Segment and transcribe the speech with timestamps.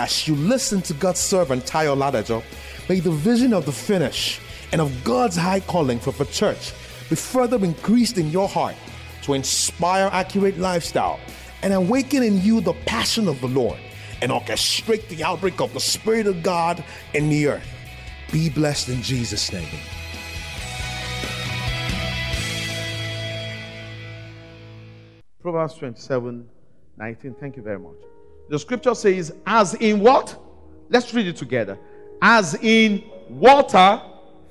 [0.00, 2.44] As you listen to God's servant Tayo Ladajo,
[2.88, 4.40] may the vision of the finish
[4.70, 6.72] and of God's high calling for the church
[7.10, 8.76] be further increased in your heart
[9.22, 11.18] to inspire accurate lifestyle
[11.64, 13.76] and awaken in you the passion of the Lord
[14.22, 17.66] and orchestrate the outbreak of the Spirit of God in the earth.
[18.30, 19.66] Be blessed in Jesus' name.
[25.42, 26.48] Proverbs 27
[26.98, 27.34] 19.
[27.40, 27.96] Thank you very much.
[28.48, 30.38] The scripture says, as in what?
[30.88, 31.78] Let's read it together.
[32.20, 34.00] As in water,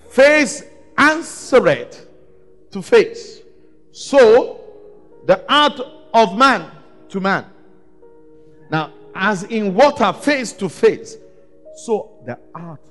[0.10, 0.64] face
[0.98, 2.08] answereth
[2.72, 3.42] to face.
[3.92, 4.62] So
[5.26, 5.80] the art
[6.14, 6.72] of man
[7.10, 7.46] to man.
[8.70, 11.18] Now, as in water, face to face.
[11.86, 12.82] So the art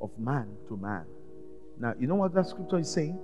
[0.00, 1.04] of man to man.
[1.78, 3.18] Now, you know what that scripture is saying?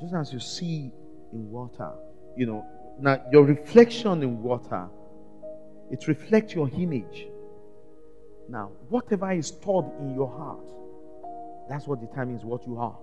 [0.00, 0.90] Just as you see
[1.32, 1.92] in water,
[2.36, 2.66] you know,
[3.00, 4.88] now your reflection in water
[5.92, 7.28] it reflects your image.
[8.48, 10.66] Now, whatever is stored in your heart,
[11.68, 12.98] that's what determines what you are.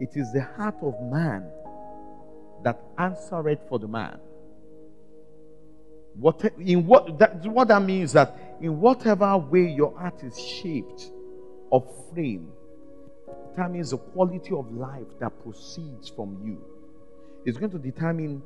[0.00, 1.44] It is the heart of man
[2.62, 4.18] that answereth for the man.
[6.14, 11.10] What in what that what that means that in whatever way your heart is shaped
[11.70, 12.50] or framed,
[13.50, 16.64] determines the quality of life that proceeds from you.
[17.44, 18.42] It's going to determine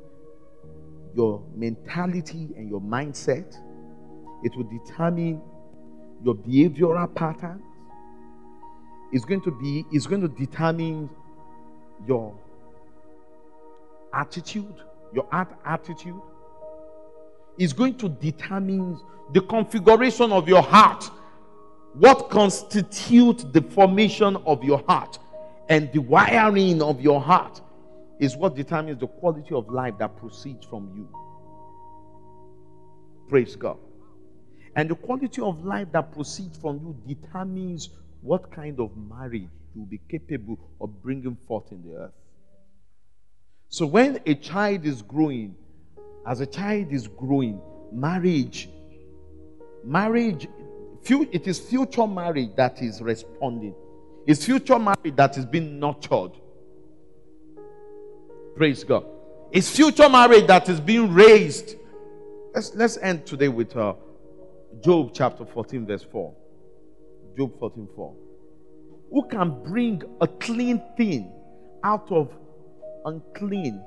[1.15, 3.57] your mentality and your mindset.
[4.43, 5.41] It will determine
[6.23, 7.63] your behavioral patterns.
[9.11, 11.09] It's going to be, it's going to determine
[12.07, 12.33] your
[14.13, 14.75] attitude,
[15.13, 16.19] your art attitude.
[17.57, 18.99] It's going to determine
[19.33, 21.09] the configuration of your heart.
[21.93, 25.19] What constitutes the formation of your heart
[25.69, 27.61] and the wiring of your heart
[28.23, 31.09] is what determines the quality of life that proceeds from you.
[33.27, 33.77] Praise God.
[34.75, 37.89] And the quality of life that proceeds from you determines
[38.21, 42.13] what kind of marriage you will be capable of bringing forth in the earth.
[43.67, 45.55] So when a child is growing,
[46.25, 47.59] as a child is growing,
[47.91, 48.69] marriage,
[49.83, 50.47] marriage,
[51.09, 53.75] it is future marriage that is responding.
[54.25, 56.31] It's future marriage that is being nurtured.
[58.55, 59.05] Praise God.
[59.51, 61.75] It's future marriage that is being raised.
[62.53, 63.93] Let's, let's end today with uh,
[64.83, 66.33] Job chapter 14, verse 4.
[67.35, 68.15] Job 14, 4.
[69.11, 71.31] Who can bring a clean thing
[71.83, 72.31] out of
[73.05, 73.83] unclean?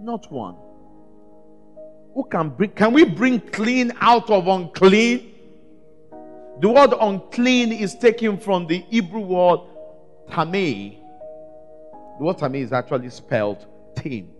[0.00, 0.56] Not one.
[2.14, 5.30] Who can bring, can we bring clean out of unclean?
[6.62, 9.60] The word unclean is taken from the Hebrew word
[10.30, 10.96] tameh.
[12.18, 13.66] The word tameh is actually spelled
[14.04, 14.30] tame.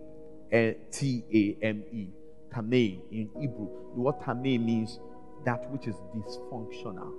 [0.91, 2.09] T A M eh, E.
[2.53, 3.67] Tame in Hebrew.
[3.95, 4.99] The word tame means
[5.45, 7.11] that which is dysfunctional,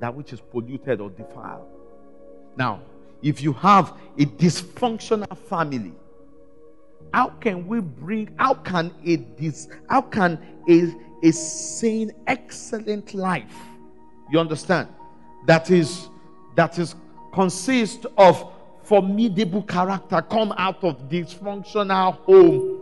[0.00, 1.66] that which is polluted or defiled.
[2.56, 2.80] Now,
[3.22, 5.94] if you have a dysfunctional family,
[7.12, 10.94] how can we bring, how can a this, how can a,
[11.26, 13.54] a sane, excellent life,
[14.30, 14.88] you understand,
[15.46, 16.08] that is,
[16.54, 16.94] that is,
[17.32, 18.52] consists of
[18.88, 22.80] formidable character come out of dysfunctional home.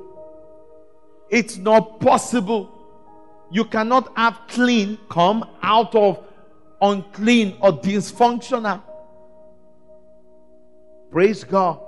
[1.29, 2.71] It's not possible.
[3.51, 6.25] You cannot have clean come out of
[6.81, 8.83] unclean or dysfunctional.
[11.11, 11.81] Praise God.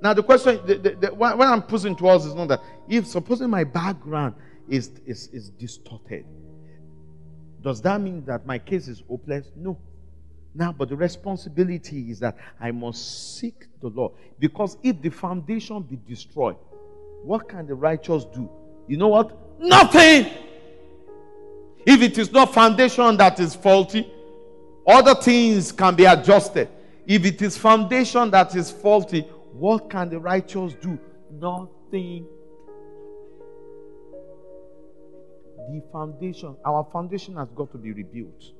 [0.00, 3.08] Now the question, the, the, the, what I'm posing to us is not that if
[3.08, 4.36] supposing my background
[4.68, 6.24] is, is, is distorted,
[7.60, 9.50] does that mean that my case is hopeless?
[9.56, 9.78] No.
[10.56, 14.12] Now, but the responsibility is that I must seek the Lord.
[14.38, 16.56] Because if the foundation be destroyed,
[17.22, 18.48] what can the righteous do?
[18.88, 19.36] You know what?
[19.60, 20.30] Nothing.
[21.84, 24.10] If it is not foundation that is faulty,
[24.86, 26.70] other things can be adjusted.
[27.06, 29.20] If it is foundation that is faulty,
[29.52, 30.98] what can the righteous do?
[31.30, 32.26] Nothing.
[35.68, 38.52] The foundation, our foundation has got to be rebuilt.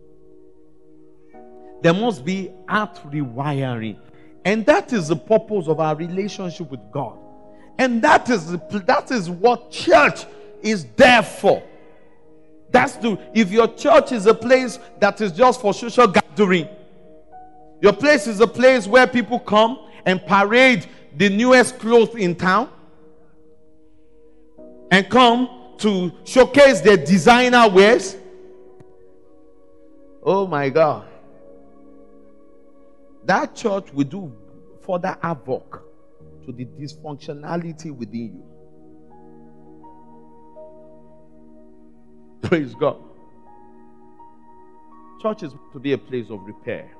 [1.83, 3.97] There must be heart rewiring.
[4.45, 7.19] And that is the purpose of our relationship with God.
[7.79, 10.25] And that is that is what church
[10.63, 11.63] is there for.
[12.71, 16.69] That's the if your church is a place that is just for social gathering,
[17.81, 20.87] your place is a place where people come and parade
[21.17, 22.71] the newest clothes in town
[24.91, 28.17] and come to showcase their designer wares.
[30.23, 31.07] Oh my God
[33.27, 34.33] that church will do
[34.85, 35.83] further havoc
[36.45, 38.45] to the dysfunctionality within you.
[42.49, 42.99] Praise God.
[45.21, 46.91] Church is to be a place of repair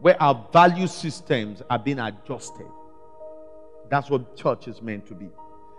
[0.00, 2.66] where our value systems are being adjusted.
[3.90, 5.28] That's what church is meant to be.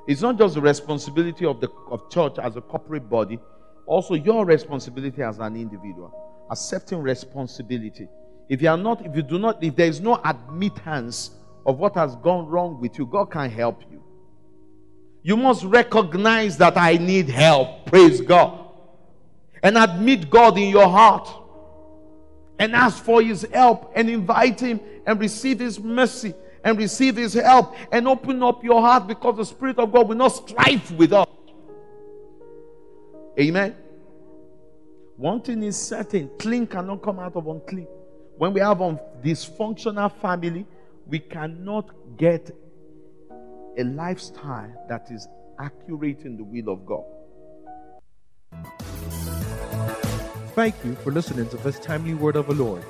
[0.07, 3.40] It's not just the responsibility of the of church as a corporate body,
[3.86, 6.12] also your responsibility as an individual.
[6.52, 8.07] Accepting responsibility.
[8.50, 11.31] If you are not, if you do not, if there is no admittance
[11.66, 14.04] of what has gone wrong with you, God can help you.
[15.22, 17.86] You must recognize that I need help.
[17.86, 18.66] Praise God.
[19.62, 21.30] And admit God in your heart.
[22.57, 27.36] And ask for His help and invite Him and receive His mercy and receive His
[27.36, 31.13] help and open up your heart because the Spirit of God will not strive with
[31.13, 31.28] us.
[33.40, 33.75] Amen.
[35.18, 37.88] One thing is certain clean cannot come out of unclean.
[38.39, 40.65] When we have a dysfunctional family,
[41.06, 42.50] we cannot get
[43.77, 45.27] a lifestyle that is
[45.59, 47.03] accurate in the will of God.
[50.56, 52.81] Thank you for listening to this timely word of the Lord.